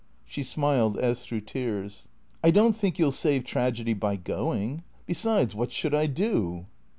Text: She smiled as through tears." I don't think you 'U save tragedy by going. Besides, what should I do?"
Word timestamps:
She 0.25 0.41
smiled 0.41 0.97
as 0.97 1.23
through 1.23 1.41
tears." 1.41 2.07
I 2.43 2.49
don't 2.49 2.75
think 2.75 2.97
you 2.97 3.05
'U 3.05 3.11
save 3.11 3.43
tragedy 3.43 3.93
by 3.93 4.15
going. 4.15 4.83
Besides, 5.05 5.53
what 5.53 5.71
should 5.71 5.93
I 5.93 6.07
do?" 6.07 6.65